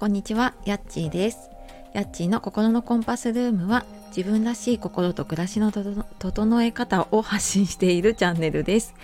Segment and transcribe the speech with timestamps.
[0.00, 1.50] こんにちは、やっちーです。
[1.92, 3.84] やっちーの心のコンパスルームは
[4.16, 8.94] 自分らしい心と暮らしの整え方を発信しているチャンネルです。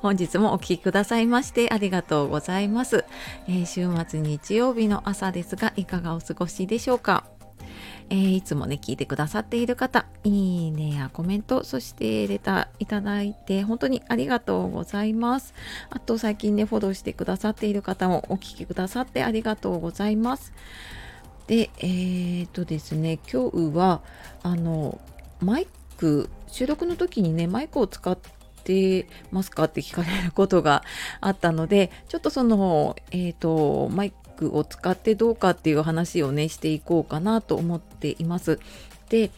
[0.00, 3.04] 本日もお聴きくださいましてありがとうございます、
[3.48, 7.35] えー、週末日曜日の朝ですがいかがお過ごしでしょうか？
[8.08, 15.54] えー、いつもね、聞いてくださっている方、いいねやコメント、そしてレターいただいて、本当にありがとうございます。
[15.90, 20.52] あと、最近ね、フォローしてくださっている方もお聞きくださってありがとうございます。
[21.46, 24.02] で、えー、っとですね、今日は、
[24.42, 25.00] あの、
[25.40, 28.16] マイク、収録の時にね、マイクを使っ
[28.64, 30.82] てますかって聞かれることが
[31.20, 38.60] あったので、ちょっとその、えっ、と、マイクを使ってどうかっていう話をねしていこうかなと思っています。
[39.08, 39.30] で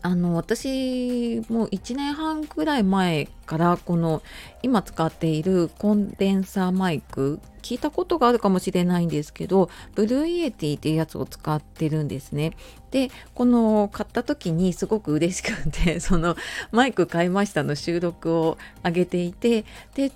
[0.00, 4.22] あの私も1年半ぐらい前からこの
[4.62, 12.52] 今使っているコンデンサーマイク聞いたことがあるかもしれないんですけど Blue Yeti っていうやつを使ってるんですね。
[12.92, 16.36] でこの買った時にすごく嬉しくて その
[16.70, 19.64] マイク買いましたの収録を上げていて
[19.94, 20.12] で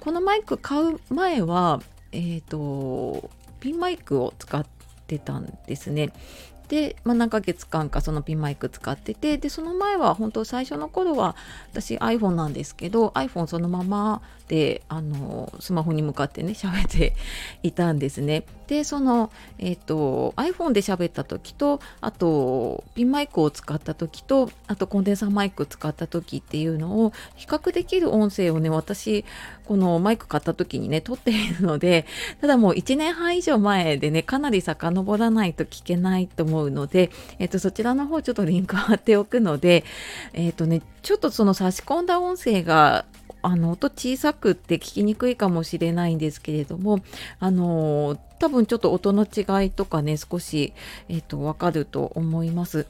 [0.00, 1.80] このマイク買う前は
[2.16, 4.66] えっ、ー、とピンマイクを使っ
[5.06, 6.12] てたんですね。
[6.68, 11.36] で、まあ、何ヶ月間かそのピンマイク使っててでその前は本当最初の頃は
[11.72, 17.14] 私 iPhone なんですけど iPhone そのままであのスマホに向かってね喋って
[17.62, 18.44] いたんですね。
[18.66, 29.24] でその、えーと、iPhone で喋った時とあとピンマイクを使った時とあとコンデンサーマイク使った時っていうのを比較できる音声をね私
[29.66, 32.06] このマイク買った時にね撮っているので
[32.40, 39.84] ただもう1年半以上前でねかなり遡らないと聞けないと思うので、えーと、そちらの方ちょっとリンク貼っておくので
[40.32, 43.04] えっ、ー、とねちょっとその差し込んだ音声が
[43.46, 46.98] あの音小さくって聞きにくいかもしれないんですけれども
[47.38, 50.72] あの多分ちょっと音の違いとかね少し、
[51.08, 52.86] えーと、わかると思います。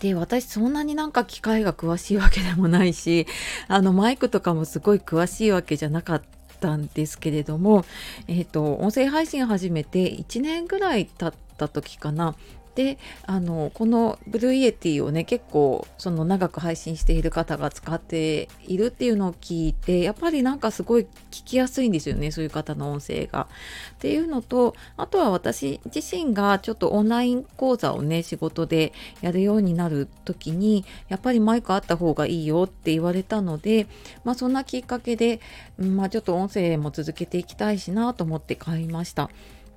[0.00, 3.26] で私そんなになんか機械が詳しいわけでもないし
[3.66, 6.22] あのマイクとかもすごい詳しいわけじゃなかっ
[6.60, 7.84] たんですけれども、
[8.28, 12.36] えーと音声配信始めて1年ぐらい経った時かな
[12.78, 12.96] で
[13.26, 23.48] あのこの Blue Yeti をね結構その長く配信している方が使っているっていうのを聞いてやっぱりなんかすごい聞きやすいんですよねそういう方の音声が。
[23.96, 33.88] っていうのとあとは私自身がちょっとオンライン講座をね仕事でやるようになる時にやっぱりマイクあった方がいいよって言われたので
[34.22, 35.40] まあそんなきっかけで、
[35.78, 39.30] まあ、ちょっと音声も続けていきたいしなと思って買いました。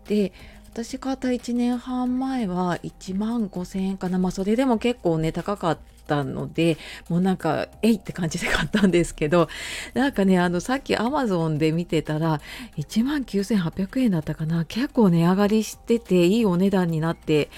[0.08, 0.34] で
[0.74, 4.18] 私買った1年半前は1万5000円かな。
[4.20, 5.78] まあそれでも結構ね高かっ
[6.08, 6.78] たので
[7.10, 9.50] もうなんかえいって感じで買ったんですけど
[9.94, 12.40] なんかねあのさっきアマゾンで見てたら
[12.78, 14.64] 1万9800円だったかな。
[14.64, 17.50] 結構値上がりしてていいお値段になって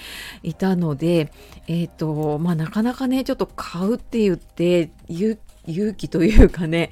[0.42, 1.32] いたので
[1.68, 6.90] えっ、ー、とまあなかなかねちょっと買うって言って勇勇気というかね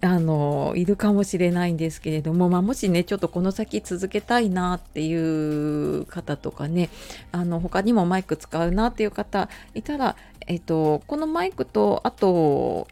[0.00, 6.88] あのいるかもしれないんですけれども、まあ、もしねちょっとこの先続けたいなっていう方とかね
[7.32, 10.16] あの他にもマイク使うなっていう方いたら、
[10.46, 12.88] えっと、このマイクとあと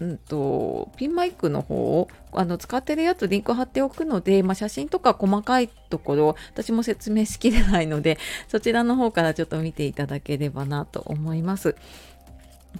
[0.00, 11.76] うんと、ピンマイクの方をあの使ってるやつリンク貼っておくので、まあ、写真とか細かいところ私も説明しきれないのでそちらの方からちょっと見ていただければなと思います。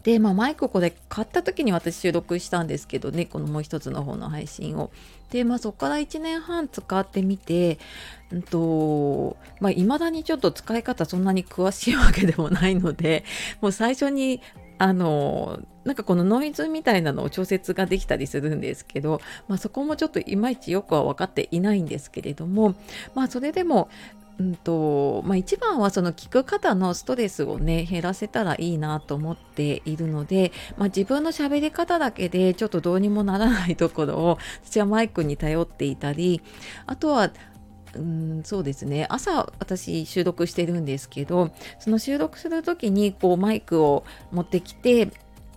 [0.03, 4.91] で、まあ、マイクこれ買った時に私収録したんですけどね、このもう一つの方の配信を。
[5.31, 7.79] で、まあ、そこから1年半使ってみて、
[8.31, 13.25] うんと、まあ、未だにちょっと使い方そんなに詳しいわけでもないので、
[13.61, 14.41] もう最初に
[14.79, 22.75] あのなんかこのノイズみたいなのを調節ができたりするんですけど、まあ、そこもちょっといまいちよくは分かっていないんですけれども
[23.15, 23.89] まあそれでも
[24.38, 36.40] うんとまあ、一番はその聞く方のストレスをね減らせたらいいなと思っているので、まあ、自分の喋り方だけでちょっとどうにもならないところを 私はマイクに頼っていたり
[36.87, 37.31] あとは
[37.94, 45.11] うんそうですね朝私収録してるんですけどその収録する時にこうマイクを持ってきて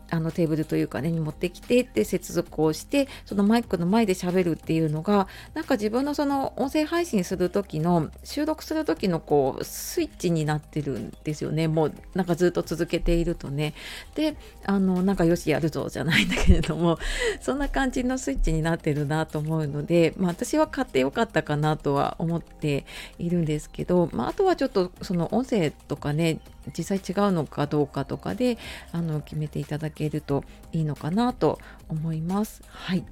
[0.10, 11.68] あのテーブルというかねに持ってきてで接続をしてそのマイクの前で喋るっていうのがなんか自分のその音声配信する時の収録する時のこうスイッチになってるんですよね。
[11.68, 13.74] もうなんかずっと続けているとね。
[14.16, 14.36] で
[14.66, 16.98] あのなんかよしやるぞじゃないんだけれども
[17.42, 22.86] そんな感じのスイッチになってるなと思うので、まあ、私は買ってよかったかなとは思って
[23.18, 26.40] いるんですけど、まあ、あとはちょっとその音声とかね
[26.78, 28.58] 実際違うのかどうかとかで
[28.92, 31.60] あの決めていただけるといいのかなと
[31.90, 32.62] 思います。
[32.68, 33.06] はい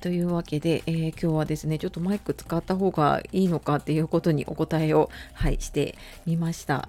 [0.00, 5.96] というわけで、えー、今日はですねちょっとマイク使った方がいいのかっていうことにお答えを、はい、して
[6.26, 6.88] みました。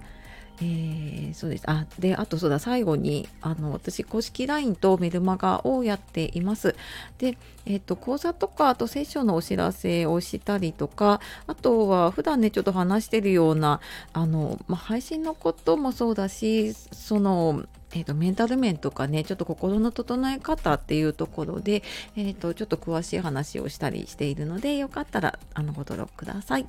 [0.62, 1.64] えー、そうです。
[1.66, 6.76] あ、で、あとそうだ、最後に、あの、私、公式 LINE とメルマガをやっています。
[7.18, 13.80] で、えっ、ー、と、講座とか、あとセッションのお知らせをしたりとか、あとは、普段ね、ちょっと話してるような、
[14.12, 21.82] あの、まあ、配信のこともそうだし、その、えーと、メンタル面とかねちょっと心の整え方っていうところで、
[22.16, 26.66] えーと、ちょっと詳しい話をしたりしているのでよかったらあのご登録ください。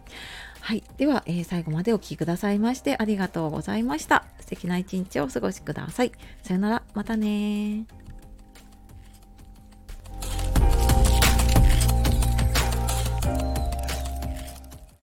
[0.59, 4.25] はい、では、えー、最後までお聴きくださいましてありがとうございました。
[4.39, 6.11] 素敵な一日をお過ごしください。
[6.43, 8.00] さよなら、またね